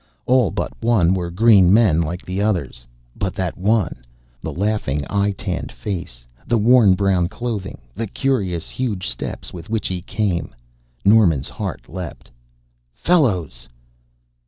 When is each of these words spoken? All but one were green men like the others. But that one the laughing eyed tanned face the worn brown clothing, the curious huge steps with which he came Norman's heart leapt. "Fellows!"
All 0.25 0.49
but 0.49 0.73
one 0.83 1.13
were 1.13 1.29
green 1.29 1.71
men 1.71 2.01
like 2.01 2.25
the 2.25 2.41
others. 2.41 2.87
But 3.15 3.35
that 3.35 3.55
one 3.55 4.03
the 4.41 4.51
laughing 4.51 5.05
eyed 5.11 5.37
tanned 5.37 5.71
face 5.71 6.25
the 6.47 6.57
worn 6.57 6.95
brown 6.95 7.27
clothing, 7.29 7.77
the 7.93 8.07
curious 8.07 8.67
huge 8.67 9.07
steps 9.07 9.53
with 9.53 9.69
which 9.69 9.87
he 9.87 10.01
came 10.01 10.55
Norman's 11.05 11.49
heart 11.49 11.87
leapt. 11.87 12.31
"Fellows!" 12.95 13.69